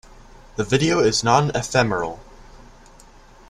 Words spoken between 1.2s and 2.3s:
non-ephemeral.